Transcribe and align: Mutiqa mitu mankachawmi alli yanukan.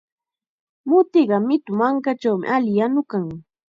Mutiqa 0.89 1.37
mitu 1.47 1.71
mankachawmi 1.79 2.45
alli 2.55 2.71
yanukan. 2.79 3.25